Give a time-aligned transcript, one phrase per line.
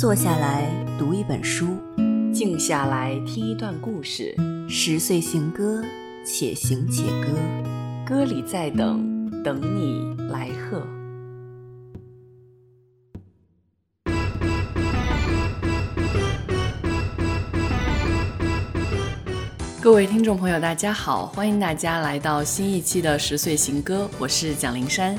[0.00, 0.66] 坐下来
[0.98, 1.76] 读一本书，
[2.32, 4.34] 静下来听一段故事。
[4.66, 5.84] 十岁行歌，
[6.24, 7.36] 且行且歌，
[8.06, 10.00] 歌里在等，等你
[10.30, 10.82] 来贺。
[19.82, 25.14] 各位听众朋友，大家好，欢迎大家来到新一期的《十岁行歌》，我是蒋灵山。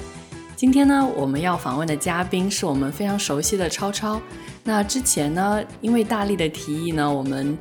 [0.61, 4.21] 今天呢，我们要访问的嘉宾是我们非常熟悉的超超。
[4.63, 7.57] 那之前呢，因为大力的提议呢，我们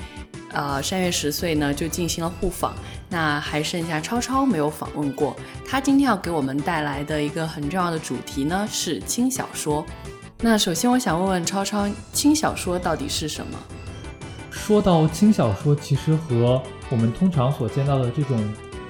[0.52, 2.74] 呃三月十岁呢就进行了互访。
[3.08, 5.34] 那还剩下超超没有访问过，
[5.66, 9.82] 他今天要给我们带来的一个很重要的主题呢是轻小说。
[10.42, 13.58] 那首先我想问问超超，轻小说到底是什么？
[14.50, 18.38] 说到轻小说，其实和我们通常所见到的这种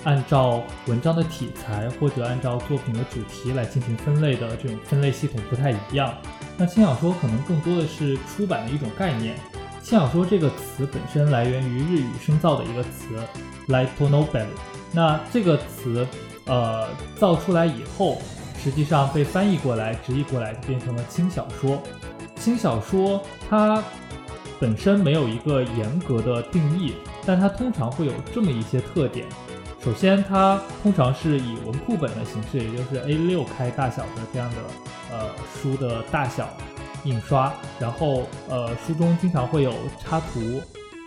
[0.04, 6.14] 按照文章的题材或者按照作品的主题来进行分类的这种分类系统不太一样。
[6.56, 9.36] 那轻小说可能更多的是出版的一种概念。
[9.82, 13.18] 轻小说这个词本身来源于日语深造的一个词
[13.68, 14.46] light novel。
[14.92, 16.06] 那这个词
[16.46, 18.20] 呃造出来以后，
[18.62, 21.82] 实际上被翻译过来、直译过来就变成了轻小说。
[22.36, 23.82] 轻小说它
[24.58, 29.26] 本身没有一个严格的定义，但它通常会有这么一些特点。
[29.82, 34.56] 首先，它通常是以文库本的形式，也就是 A6 开大小的这样的
[35.10, 36.54] 呃书的大小
[37.04, 40.60] 印刷，然后呃书中经常会有插图，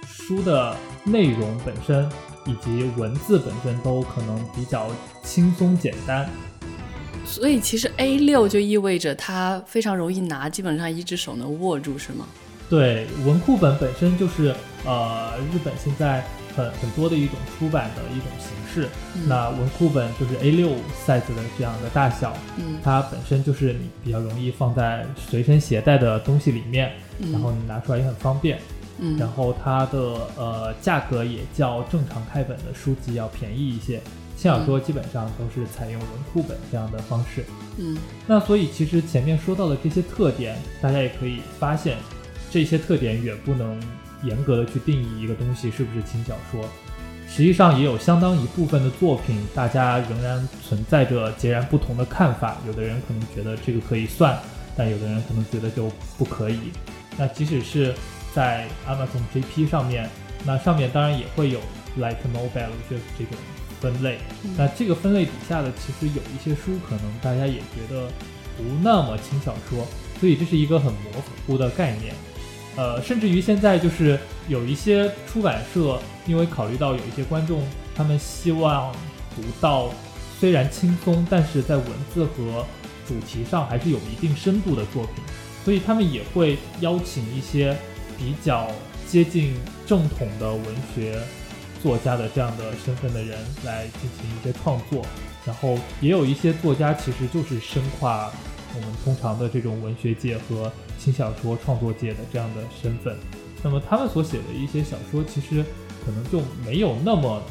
[0.08, 2.10] 书的内容本身
[2.48, 4.88] 以及文字本身都可能比较
[5.22, 6.28] 轻松简单。
[7.24, 12.26] 所以其实 A 六就意味着它非常容易拿，基本上一只手能握住，是吗？
[12.72, 16.24] 对，文库本本身就是呃日本现在
[16.56, 18.90] 很很多的一种出版的一种形式。
[19.28, 26.92] 那文库本就是 A6 size 的这样的大小，嗯，它本身就是你比较容易放在随身携带的东西里面，
[27.32, 28.60] 然后你拿出来也很方便。
[29.00, 30.00] 嗯，然后它的
[30.38, 34.00] 呃价格也较正常开本的书籍要便宜一些。
[34.36, 37.46] 轻小说基本上都是采用文库本这样的方式。
[37.78, 37.98] 嗯，
[38.28, 41.98] 那所以其实前面说到的这些特点，大家也可以发现。
[42.52, 43.82] 这些特点远不能
[44.24, 46.64] 严格的去定义一个东西是不是轻小说，
[47.28, 52.58] 实际上也有相当一部分的作品，大家仍然存在着截然不同的看法。
[52.68, 54.38] 有的人可能觉得这个可以算，
[54.76, 56.60] 但有的人可能觉得就不可以。
[57.18, 57.94] 那即使是
[58.34, 60.10] 在 Amazon JP 上面，
[60.46, 61.60] 那上面当然也会有
[62.00, 63.38] Light Novel 这这种
[63.80, 64.20] 分类。
[64.58, 68.08] 那这个分类底下的其实有一些书，可能大家也觉得
[68.58, 69.86] 不那么轻小说，
[70.20, 71.12] 所以这是一个很模
[71.46, 72.14] 糊的概念。
[72.76, 77.62] 呃，甚至于现在就是有一些出版社，因为考虑到有一些观众，
[77.96, 78.92] 他们希望
[79.36, 79.90] 读到
[80.40, 82.66] 虽然轻松，但是在文字和
[83.08, 85.24] 主题上还是有一定深度的作品，
[85.64, 87.78] 所以他们也会邀请一些
[88.18, 88.68] 比较
[89.08, 89.54] 接近
[89.86, 91.20] 正统的文学
[91.84, 95.06] 作家的这样的身份的人来进行一些创作，
[95.46, 98.32] 然后也有一些作家其实就是深跨
[98.76, 100.72] 我们通常的这种文学界和。
[101.00, 103.14] 轻小说创作界的这样的身份，
[103.62, 105.62] 那么他们所写的一些小说，其实
[106.06, 107.42] 可能就没有那么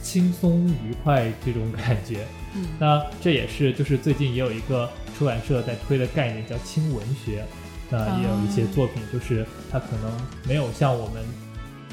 [0.00, 2.24] 轻松愉快这种感觉。
[2.54, 4.88] 嗯，那这也是就是最近也有一个
[5.18, 7.44] 出版社在推的概念叫轻文学。
[7.90, 10.12] 那也有一些作品，就是它可能
[10.46, 11.24] 没有像我们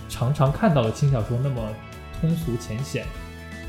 [0.09, 1.73] 常常看到的轻小说那么
[2.21, 3.03] 通俗浅显，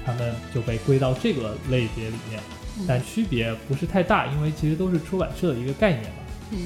[0.04, 2.40] 他们就被归到这个类别里面。
[2.88, 6.18] 但区别不是太大，因为其实都是出版社的一个概念嘛。
[6.52, 6.58] 嗯。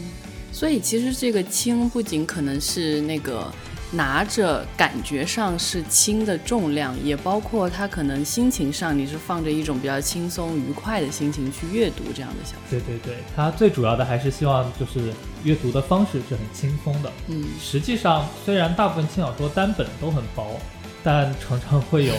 [0.53, 3.53] 所以其实这个轻不仅可能是那个
[3.91, 12.61] 拿着感觉上是轻的重量，也包括他可能心情上你是放着一种比较轻松愉快的心情去阅读这样的小说。
[12.71, 15.12] 对对对，他最主要的还是希望就是
[15.43, 17.11] 阅读的方式是很轻松的。
[17.27, 20.61] 嗯，实际上虽然大部分轻小说单本都很薄，
[21.03, 22.15] 但常常会有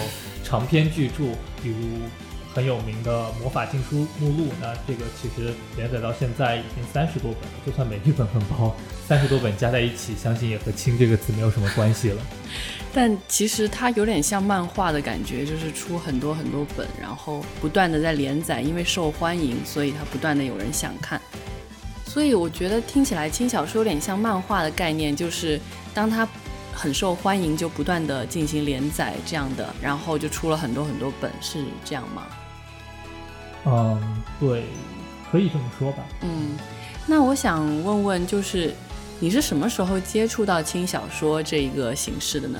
[0.45, 1.75] 长篇巨著，比如。
[2.55, 3.11] 很有名的
[3.41, 7.57] 《魔法禁书目录》，那这个其实连载到现在已经三十多本了。
[7.65, 8.73] 就算每一本很薄，
[9.05, 12.21] 三十多本加在一起，相信也和“轻”这个词没有什么关系了。
[12.93, 21.19] 但其实它有点像漫画的感觉，就是出很多很多本，然后不断的在连载，因为受欢迎，所以它不断的有人想看。
[22.05, 25.59] 所以我觉得听起来轻小说有点像漫画的概念，就是
[25.93, 26.25] 当它
[26.75, 32.23] 很受欢迎，就不断的进行连载这样的，然后就出了很多很多本，是这样吗？
[33.65, 34.65] 嗯，对，
[35.31, 36.03] 可以这么说吧。
[36.21, 36.57] 嗯，
[37.07, 38.73] 那我想问问，就是
[39.19, 42.59] 你是什么时候接触到轻小说这一个形式的呢？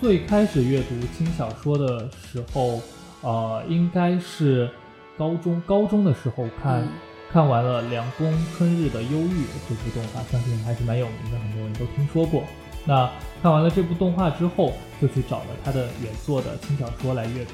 [0.00, 2.80] 最开始阅读轻小说的时候，
[3.22, 4.70] 呃，应该是
[5.18, 6.88] 高中高中的时候看，看
[7.32, 9.24] 看完了《凉宫春日的忧郁》
[9.68, 12.44] 这部动画，相信还是蛮有名的，很多人都听说过。
[12.86, 13.10] 那
[13.42, 14.72] 看完了这部动画之后，
[15.02, 17.52] 就去找了他的原作的轻小说来阅读。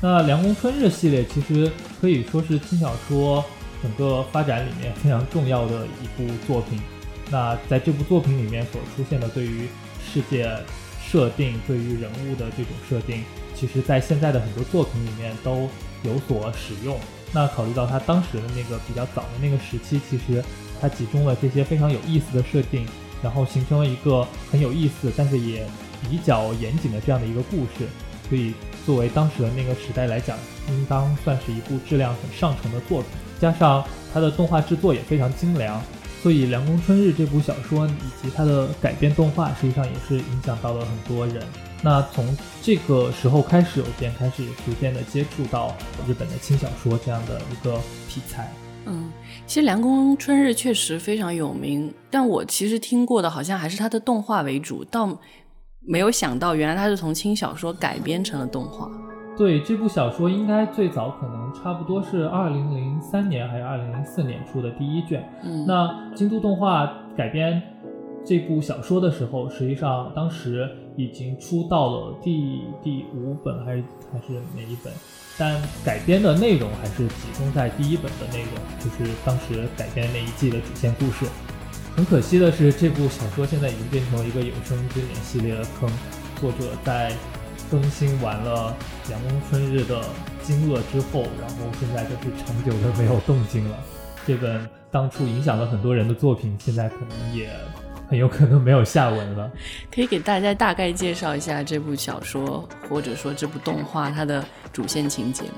[0.00, 1.70] 那《凉宫春日》系列其实
[2.00, 3.44] 可以说是轻小说
[3.82, 6.80] 整个发展里面非常重要的一部作品。
[7.30, 9.68] 那在这部作品里面所出现的对于
[10.04, 10.50] 世界
[11.06, 13.22] 设定、对于人物的这种设定，
[13.54, 15.68] 其实在现在的很多作品里面都
[16.02, 16.98] 有所使用。
[17.32, 20.44] 那考虑到他当时的那个比较早的那个时期，其实
[20.80, 22.86] 他集中了这些非常有意思的设定，
[23.22, 25.66] 然后形成了一个很有意思，但是也
[26.10, 27.86] 比较严谨的这样的一个故事。
[28.28, 28.54] 所以
[28.86, 30.36] 作为当时的那个时代来讲，
[30.68, 33.10] 应当算是一部质量很上乘的作品。
[33.40, 33.84] 加上
[34.14, 35.82] 它的动画制作也非常精良，
[36.22, 41.42] 所以《凉宫春日》这部小说以及它的改编动画，实际上也是影响到了很多人。
[41.82, 42.24] 那从
[42.62, 45.76] 这个时候开始，我便开始逐渐的接触到
[46.06, 48.50] 日本的轻小说这样的一个题材。
[48.86, 49.10] 嗯，
[49.46, 55.18] 其实《凉宫春日》确实非常有名，但我其实听过的好像还是它的动画为主，倒
[55.80, 58.90] 没有想到原来它是从轻小说改编成了动画。
[59.36, 65.22] 对，这部小说应该最早可能差不多是二零零三年还是二零零四年出的第一卷。
[65.42, 67.62] 嗯，那京都动画改编
[68.24, 70.68] 这部小说的时候，实际上当时。
[70.94, 73.82] 已经出到了第第五本还是
[74.12, 74.92] 还是哪一本？
[75.38, 81.26] 但改编的内容还是集中在第一本的内容，就是当时改编那一季的主线故事。
[81.96, 85.90] 很可惜的是，这部小说现在已经变成了一个有生之年系列的坑。
[86.40, 87.12] 作者在
[87.70, 88.74] 更新完了
[89.08, 90.04] 《凉宫春日》的
[90.42, 93.78] 惊愕之后，然后现在就是长久的 没有动静了。
[94.26, 97.50] 这本当初影响了很多人的作品，现在可能也。
[98.12, 99.50] 很有可能没有下文了。
[99.90, 105.54] 可以给大家大概介绍一下这部小说，或者说这部动画它的主线情节吗？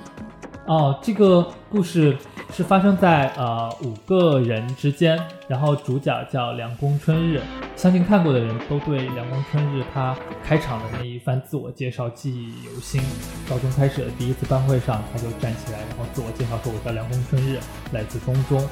[0.67, 2.17] 哦，这个故事
[2.53, 5.19] 是发生在呃五个人之间，
[5.49, 7.43] 然后主角叫凉宫春日。
[7.75, 10.17] 相信看过的人都对凉宫春日他
[10.47, 13.03] 开场的那一番自我介绍记忆犹新。
[13.51, 17.59] 高中开始的第一次班会上，他就站起来，然后自我介绍说：“我叫凉宫春日，
[17.93, 18.65] 来自东中，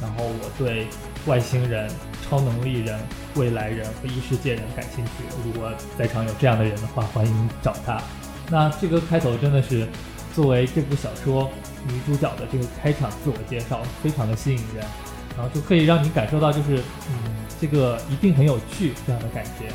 [0.00, 0.86] 然后我对
[1.26, 1.90] 外星人。”
[2.30, 2.96] 超能力人、
[3.34, 5.10] 未来人和异世界人感兴趣。
[5.44, 8.00] 如果在场有这样的人的话，欢迎找他。
[8.48, 9.84] 那这个开头真的是
[10.32, 11.50] 作为这部小说
[11.88, 14.86] 女主角的这个开场自我介绍，非常的吸引人，
[15.36, 16.76] 然后就可以让你感受到就是
[17.10, 19.66] 嗯，这个一定很有趣这样的感觉。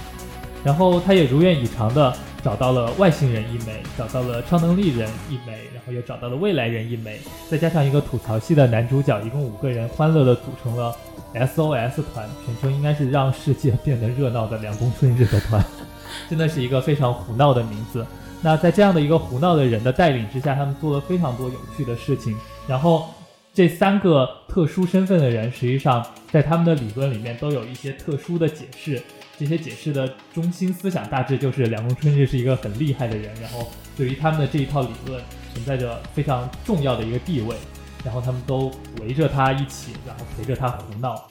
[0.66, 2.14] 然后他也如愿以偿的
[2.44, 7.20] 找到了外星人一枚，找到了超能力人一枚，然后又找到了未来人一枚，
[7.50, 10.94] 再加上一个吐槽系的男主角，一共五个人欢乐的组成了。
[11.36, 15.62] SOS 团全称应该是让世界变得热闹的凉宫春日的团，
[16.30, 18.06] 真的是一个非常胡闹的名字。
[18.42, 22.38] 那在这样的一个胡闹的人的带领之下，他们做了非常多有趣的事情。
[22.70, 23.10] 然后
[23.54, 29.02] 这三个特殊身份的人，实际上在他们的理论里面都有一些特殊的解释。
[29.38, 35.22] 这些解释的中心思想大致就是凉宫春日是一个很厉害的人，然后对于他们的这一套理论
[35.54, 37.56] 存在着非常重要的一个地位。
[38.04, 38.72] 然后他们都
[39.02, 41.28] 围着他一起，然后陪着他胡闹。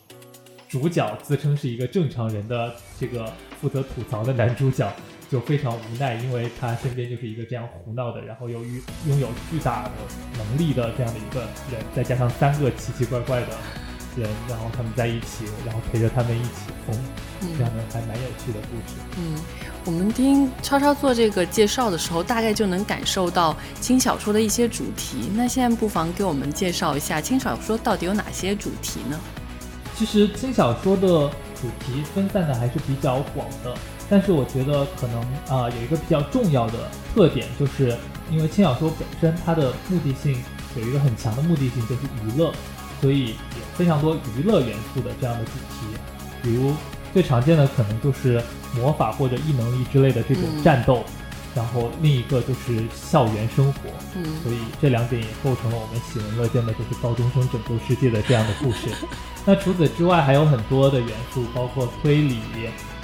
[0.69, 4.93] 主角自称是一个正常人的这个负责吐槽的男主角
[5.31, 9.91] 就非常无奈，因为他身边就是一个这样胡闹的，然后由于拥有巨大的
[10.37, 13.47] 能力的这样的一个人，再加上三个奇奇怪怪的
[14.17, 16.97] 人，然后他们在一起，然后陪着他们一起疯，
[17.57, 18.99] 这样的还蛮有趣的故事。
[19.19, 19.37] 嗯。
[19.85, 25.31] 我们听超超做这个介绍的时候，大概就能感受到轻小说的一些主题。
[25.35, 29.21] 那现在不妨给我们介绍一下轻小说到底有哪些主题呢？
[29.95, 33.77] 其实轻小说的主题分散的还是比较广的，
[34.09, 37.95] 但是我觉得可能啊有一个比较重要的特点，就是
[38.31, 40.43] 因为轻小说本身它的目的性
[40.77, 42.51] 有一个很强的目的性，就是娱乐，
[43.01, 45.99] 所以有非常多娱乐元素的这样的主题，
[46.43, 46.75] 比如。
[47.13, 48.43] 最常见的可能就是
[48.75, 51.05] 魔法或者异能力之类的这种战斗，
[51.55, 53.79] 然后另一个就是校园生活，
[54.17, 58.89] 嗯，所以这两点也构成了我们喜闻乐见的就是高中生拯救世界的这样的故事。
[59.47, 62.41] 那除此之外还有很多的元素，包括推理、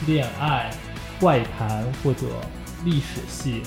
[0.08, 0.72] 恋爱、
[1.20, 2.26] 怪谈或者
[2.84, 3.62] 历史系，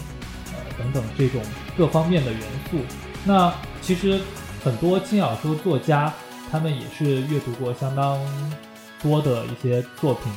[0.48, 1.42] 呃等等这种
[1.78, 2.80] 各方面的元素。
[3.24, 4.20] 那其实
[4.64, 6.14] 很多轻小说作家
[6.52, 8.20] 他们也是阅读过相当。
[9.02, 10.32] 多的一些作品，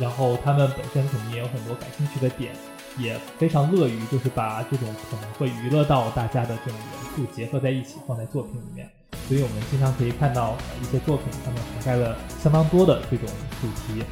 [0.00, 2.52] 然后他们本身肯定也有很多感兴趣的点，
[2.98, 8.90] 也非常乐于就是把这种可能会娱乐到大家的这种元素结合在一起放在作品里面，
[9.28, 13.28] 所以我们经常可以看到一些作品，他们涵盖了相当多的这种
[13.60, 14.02] 主题，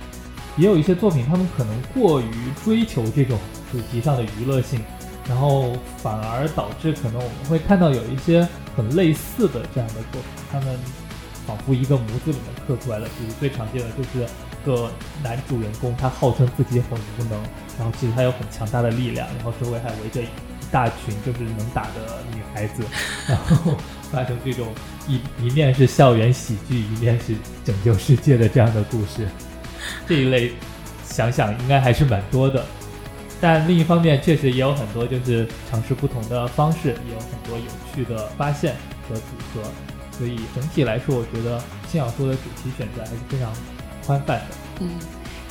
[0.57, 2.33] 也有一些作品他们可能过于
[2.65, 3.37] 追求这种
[3.73, 4.81] 主题上的娱乐性，
[5.29, 10.79] 然后反而导致可能我们会看到有一些很类似的这样的作品，他们。
[11.45, 13.07] 仿佛一个模子里面刻出来的。
[13.07, 14.25] 比如最常见的就是
[14.65, 14.89] 个
[15.25, 17.33] 男主人公，他号称自己很无能，
[17.77, 20.27] 然后其实他有很强大的力量，然后周围还围着一
[20.71, 22.85] 大群就是能打的女孩子，
[23.27, 23.77] 然 后
[24.13, 24.69] 发生这种
[25.09, 29.27] 一一面是校园喜剧，一面是拯救世界的这样的故事。
[30.07, 30.53] 这一类
[31.05, 32.65] 想想应该还是蛮多的。
[33.43, 38.77] 但另一方面，确实也有很多就是尝试不同的方式，也有很多有趣的发现
[39.09, 39.23] 和组
[39.53, 39.69] 合。
[40.13, 41.59] 所以整体来说，我觉得
[41.89, 43.53] 轻小说的主题选择还是非常
[44.07, 44.45] 宽泛的。
[44.79, 44.91] 嗯，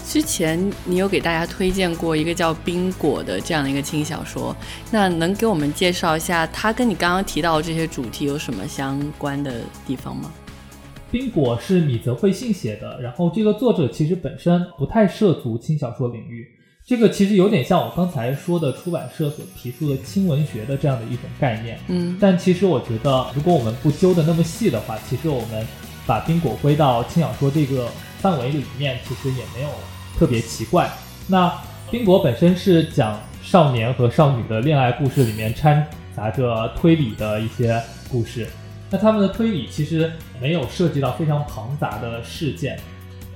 [0.05, 4.55] 之前你有给大家推荐过一个叫《冰果》的这样的一个轻小说，
[4.89, 10.31] 那能给我们介绍一下它跟你刚刚提到的这些主题有什么相关的地方吗？
[11.11, 16.47] 冰果是米泽惠信写的，然后这个作者其实本身不太涉足轻小说领域。
[16.83, 25.65] 这个其实有点像我刚才说的出版社所提出的轻文学的这样的一种概念，嗯，但其实我觉得，如果我们不揪的那么细的话，其实我们
[26.05, 27.87] 把冰果归到轻小说这个
[28.19, 29.69] 范围里面，其实也没有
[30.17, 30.91] 特别奇怪。
[31.27, 31.53] 那
[31.89, 38.47] 冰果本身是讲少年和少女的恋爱故事，里面掺杂着推理的一些故事。
[38.89, 40.11] 那他们的推理其实
[40.41, 42.77] 没有涉及到非常庞杂的事件，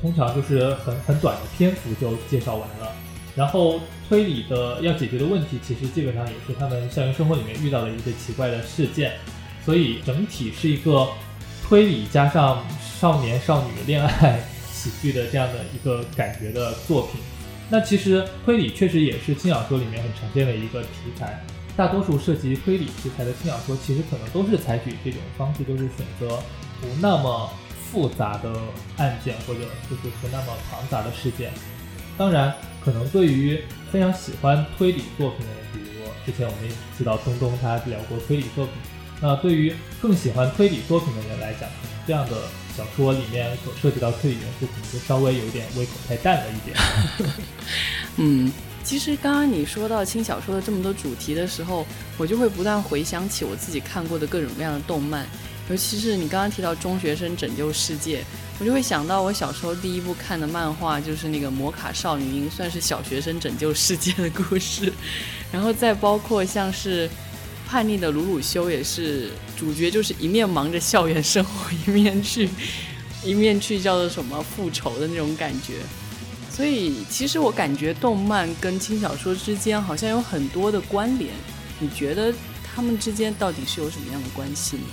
[0.02, 2.92] 通常就是很很短的篇幅就介绍完了。
[3.36, 9.13] 然后推理的要解决的问题，其实基本上也是他们校园生活里面遇到的一些奇怪的事件，
[9.65, 11.08] 所以整体是一个
[11.68, 17.20] 推理加上少年少女恋爱喜剧的这样的一个感觉的作品。
[17.70, 21.44] 那其实推理确实也是轻小说里面很常见的一个题材，
[21.75, 26.27] 大多数涉及推理题材的轻小说，其实可能都是采取这种方式，都是选择
[26.80, 27.50] 不那么
[27.92, 28.54] 复杂的
[28.98, 31.51] 案件，或者就是不那么庞杂的事件。
[32.18, 32.54] 当然。
[32.84, 33.60] 可能对于
[33.92, 38.76] 非常喜欢推理作品的人，比如之前我们也知道东东他聊过推理作品，
[39.20, 42.44] 那对于更喜欢推理作品的人来讲，可能这样的
[42.78, 46.78] 小说里面所涉及到推理元素，可能就稍微有点胃口太淡了一点。
[48.18, 48.52] 嗯，
[48.84, 51.88] 其实刚刚你说到轻小说的这么多主题的时候，
[52.20, 55.26] 我就会不断回想起我自己看过的各种各样的动漫，
[55.70, 58.24] 尤其是你刚刚提到中学生拯救世界。
[58.58, 64.94] 我就会想到我小时候第一部看的漫画就是那个《魔卡少女樱》，算是小学生拯救世界的故事。
[65.52, 67.10] 然后再包括像是
[67.68, 72.48] 叛逆的鲁鲁修，也是主角就是一面忙着校园生活，一面去
[73.26, 75.74] 一面去叫做什么复仇的那种感觉。
[76.50, 81.32] 所以其实我感觉动漫跟轻小说之间好像有很多的关联。
[81.78, 84.84] 你觉得他们之间到底是有什么样的关系呢？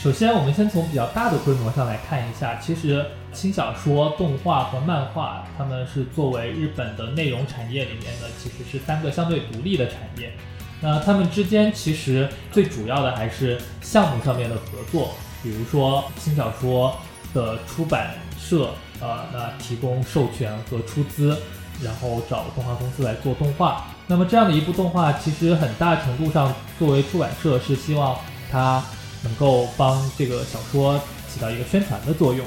[0.00, 10.32] 首先，我们先从比较大的规模上来看一下，其实轻小说、动画和漫画，它们是作为日本的内容产业里面的，其实是三个相对独立的产业。
[10.80, 16.96] 那它们之间其实最主要的还是项目上面的合作，比如说轻小说
[17.34, 21.36] 的出版社，呃，那提供授权和出资，
[21.82, 23.86] 然后找动画公司来做动画。
[24.06, 28.16] 那么这样的一部动画，其实很大程度上作为出版社是希望
[28.48, 28.80] 它。
[29.22, 31.00] 能够帮这个小说
[31.32, 32.46] 起到一个宣传的作用。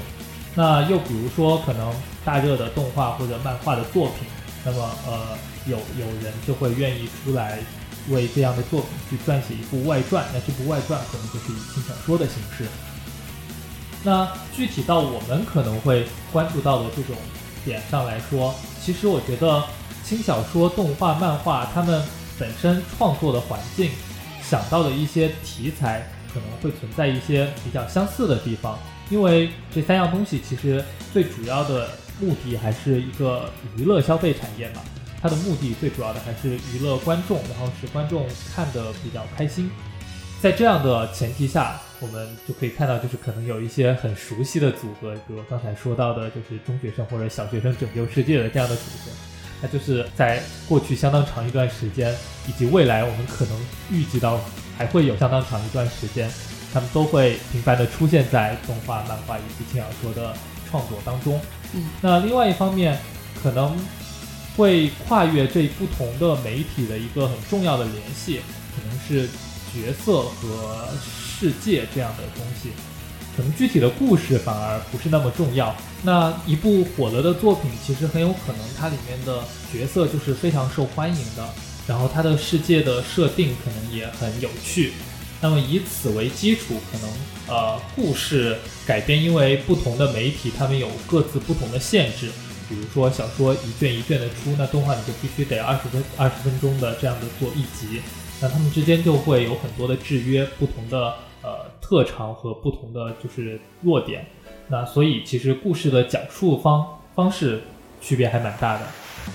[0.54, 1.92] 那又比如说，可能
[2.24, 4.28] 大热的动画或者漫画的作品，
[4.64, 7.58] 那么呃，有有人就会愿意出来
[8.10, 10.24] 为这样的作品去撰写一部外传。
[10.32, 12.66] 那这部外传可能就是以轻小说的形式。
[14.04, 17.16] 那具体到我们可能会关注到的这种
[17.64, 19.64] 点上来说，其实我觉得
[20.04, 22.02] 轻小说、动画、漫画，他们
[22.38, 23.90] 本身创作的环境，
[24.42, 26.06] 想到的一些题材。
[26.32, 28.78] 可能会存在一些比较相似的地方，
[29.10, 31.88] 因为这三样东西其实最主要的
[32.20, 34.82] 目的还是一个娱乐消费产业嘛，
[35.20, 39.70] 它的目的最主要的还是娱乐观众，然后使观众看得比较开心。
[40.40, 49.12] 在这样的前提下，我们就可以看到，就是可能有一些很熟悉的组合，比如刚才说到的，就是中学生或者小学生拯救世界的这样的组合，
[49.62, 52.12] 那就是在过去相当长一段时间，
[52.48, 53.56] 以及未来我们可能
[53.90, 54.38] 预计到。
[54.78, 56.28] 还会有相当长一段时间，
[56.72, 60.34] 他们都会频繁的出现在动画、漫画以及轻小说的
[60.68, 61.38] 创作当中。
[61.74, 62.98] 嗯，那另外一方面，
[63.40, 63.78] 可能
[64.56, 68.40] 会跨越这不同的媒体的一个很重要的联系，
[68.74, 69.28] 可能是
[69.72, 72.70] 角色和世界这样的东西。
[73.36, 75.74] 可能具体的故事反而不是那么重要。
[76.02, 81.48] 那一部火了的作品，其实很有可能它里面的角色就是非常受欢迎的。
[81.86, 84.92] 然后它的世界的设定可能也很有趣，
[85.40, 87.10] 那么以此为基础，可能
[87.48, 92.30] 呃故事改编，因为不同的媒体，他们有各自不同的限制。
[92.68, 98.00] 比如说小说一卷一卷的出，那动画你就必须得二十分二十分钟的这样的做一集，
[98.40, 104.24] 那他们之间就会有很多的制约，不同的呃特长和不同的就是弱点。
[104.68, 107.60] 那所以其实故事的讲述方方式
[108.00, 108.86] 区别还蛮大的。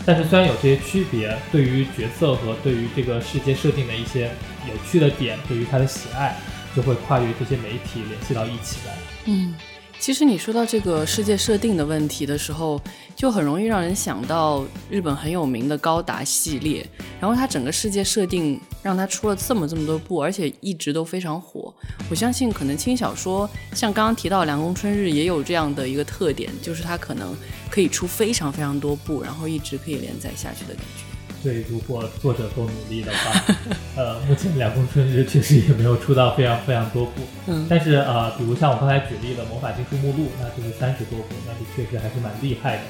[0.05, 4.29] 但是虽然有这些区别，对于角色和对于这个世界设定的一些
[4.67, 6.35] 有趣的点，对于他的喜爱，
[6.75, 8.97] 就会跨越这些媒体联系到一起来。
[9.25, 9.55] 嗯。
[9.99, 12.79] 其实你说到这个世界设定的问题的时候，
[13.13, 16.87] 就很容易让人想到日本很有名的高达系列，
[17.19, 21.73] 然后它整个世界设定让它出了这么这么多部，而且一直都非常火。
[22.09, 27.35] 我相信可能轻小说像刚刚提到《凉宫春日》也有这样的一个特点，就是它可能
[27.69, 31.06] 可以出非常非常多部，然后一直可以连载下去的感觉。
[31.43, 33.55] 对，如果作者够努力的话，
[33.95, 42.81] 呃，目前凉宫春日确实也没有出到非常非常多部，嗯，但是呃，比如像我刚才举例的《魔法禁书目录》，那就是三十多部，那是确实还是蛮厉害的。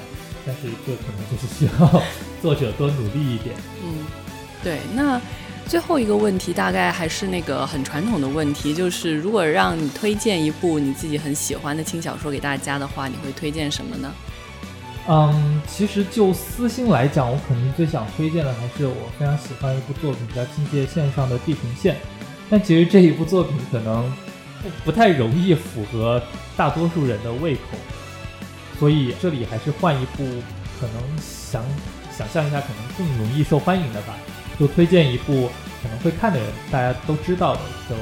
[0.46, 2.02] 但是这可能就是需要
[2.40, 3.54] 作者多努力一点。
[3.84, 4.06] 嗯，
[4.64, 4.78] 对。
[4.94, 5.20] 那
[5.66, 14.10] 最后一个问题大概还是那个很传统的问题，就是如果让你推荐一部你自己很喜欢的轻小说给大家的话，你会推荐什么呢？
[15.10, 21.94] 嗯，其实就私心来讲，我肯定最想推荐的还是我非常喜欢一部作品，叫《境界线上的地平线》。
[22.50, 24.12] 但其实这一部作品可能
[24.62, 26.22] 不不太容易符合
[26.58, 27.60] 大多数人的胃口，
[28.78, 30.24] 所以这里还是换一部
[30.78, 31.64] 可能想
[32.14, 34.14] 想象一下可能更容易受欢迎的吧。
[34.60, 35.48] 就推荐一部
[35.82, 37.94] 可能会看的人大家都知道的，就《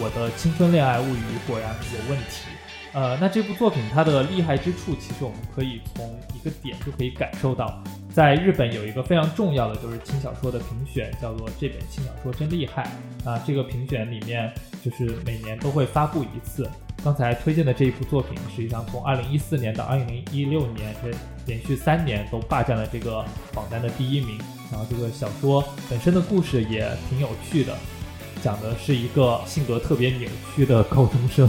[0.00, 2.57] 我的青春恋爱物语》果然有问题。
[2.92, 12.90] 呃，那这部作品它的厉害之处，其实我们可以从一个点就可以感受到，在日本有一个非常重要的就是轻小说的评选，叫做这本轻小说真厉害
[13.24, 13.38] 啊。
[13.46, 14.52] 这个评选里面
[14.82, 16.68] 就是每年都会发布一次。
[17.04, 21.16] 刚才推荐的这一部作品，实际上从二零一四年到二零一六年，这
[21.46, 24.36] 连续三年都霸占了这个榜单的第一名。
[24.72, 27.72] 然后这个小说本身的故事也挺有趣的，
[28.42, 31.48] 讲的是一个性格特别扭曲的高中生。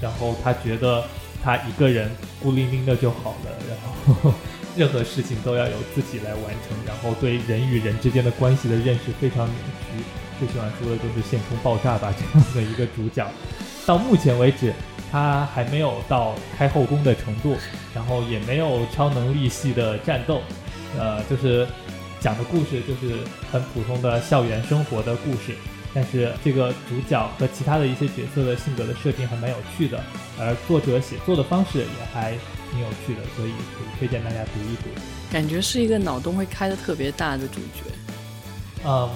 [0.00, 1.04] 然后他觉得
[1.42, 2.10] 他一个人
[2.42, 3.76] 孤零零的就好了，然
[4.16, 4.32] 后
[4.76, 10.04] 任何事情都要由自己来完成，然后对人与人之间的关系的认识非常扭曲。
[10.38, 13.26] 最喜欢说的就是现充爆炸吧这样的一个主角。
[13.84, 14.72] 到目前为止，
[15.10, 17.56] 他还没有到开后宫的程度，
[17.94, 20.40] 然后也没有超能力系的战斗，
[20.98, 21.66] 呃，就是
[22.20, 23.18] 讲的故事就是
[23.50, 25.54] 很普通的校园生活的故事。
[25.92, 30.00] 但是这个主角和其他的一些角色的性格的设定还蛮有趣的，
[30.38, 32.30] 而作者写作的方式也还
[32.70, 34.82] 挺有趣的，所以可以推荐大家读一读。
[35.32, 37.90] 感觉是一个脑洞会开的特别大的主角。
[38.84, 39.10] 嗯，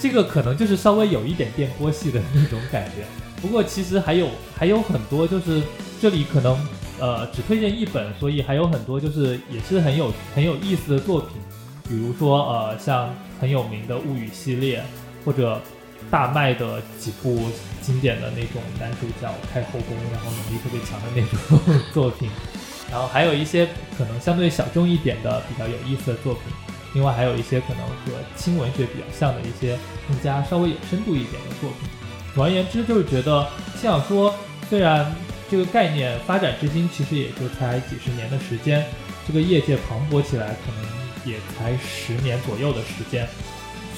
[0.00, 3.04] 这个可能就是稍微有一点电波系的那种感觉。
[3.42, 5.62] 不过其实还有还有很多，就是
[6.00, 6.58] 这里可能
[6.98, 11.30] 呃只推荐一本，所以还有很多就是也是很有很有意思的作品，
[11.86, 14.82] 比如说呃像很有名的《物语》系列。
[15.24, 15.60] 或者
[16.10, 17.50] 大卖的几部
[17.82, 22.28] 经典的那种男主角开后宫，然后能力特别强的那种 作品，
[22.90, 26.42] 然后还有一些可能相对小众一点的比较有意思的作品，
[26.94, 29.78] 另外还有一些可能和轻文学比较像的一些
[30.08, 31.88] 更加稍微有深度一点的作品。
[32.34, 34.32] 总而言之，就是觉得轻小说
[34.68, 35.12] 虽然
[35.50, 38.84] 这个概念发展至今其实也就才几十年的时间，
[39.26, 43.26] 这个业界磅礴起来可能也才十年左右的时间。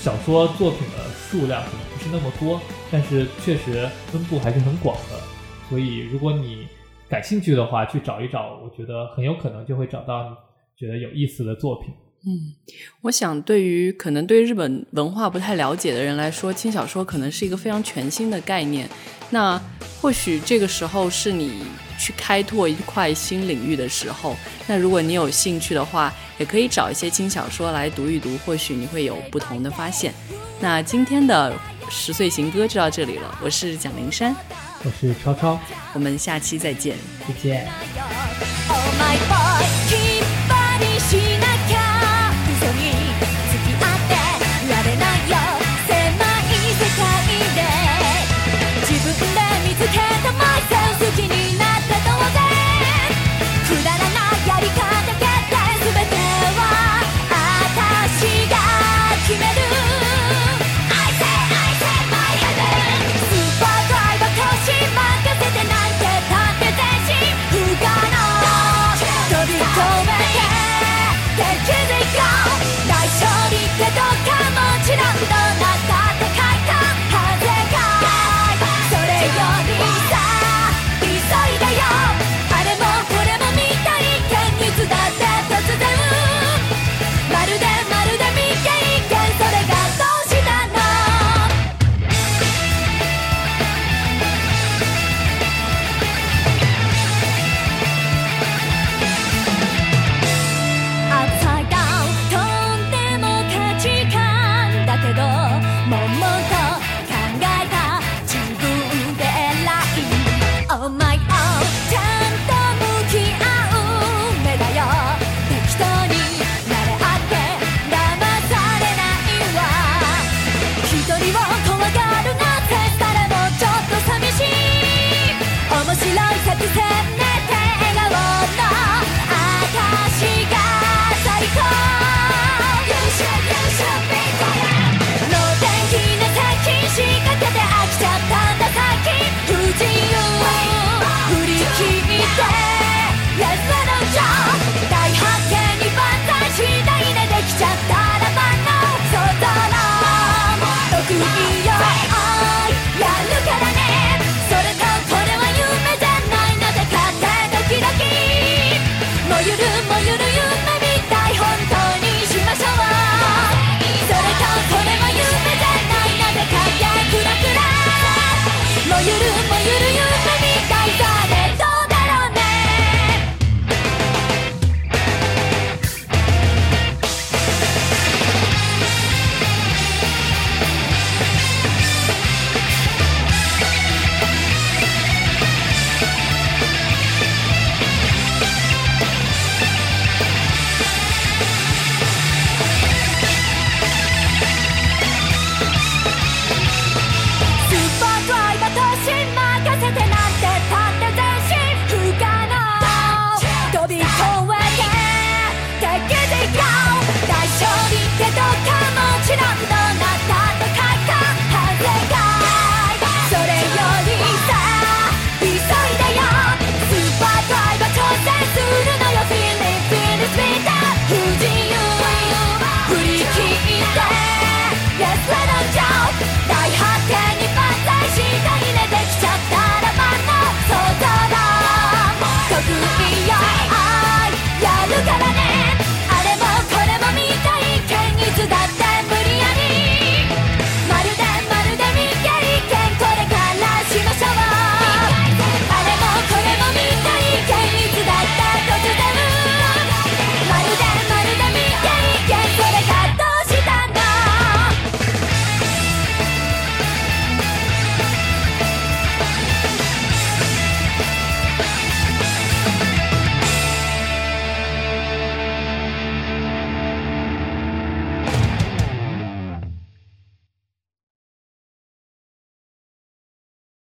[0.01, 2.59] 小说作品的数量可能不是那么多，
[2.91, 5.21] 但是确实分布还是很广的。
[5.69, 6.67] 所以如果你
[7.07, 10.35] 感兴趣的话，去找一找，我觉得很有可能就会找到你
[10.75, 11.93] 觉得有意思的作品。
[12.27, 12.53] 嗯，
[13.01, 18.87] 我想对于可能对日本文化不太了解的人来说，轻小说可能是一个非常全新的概念。
[19.31, 19.59] 那
[20.01, 21.63] 或许这个时候是你
[21.99, 24.37] 去开拓一块新领域的时候。
[24.67, 30.13] 那如果你有兴趣的话，也可以找一些轻小说来读一读，或许你会有不同的发现。
[30.61, 31.57] 那今天的
[31.89, 34.37] 十岁行歌就到这里了，我是蒋灵山，
[34.85, 35.59] 我是超超，
[35.95, 37.67] 我们下期再见，再见。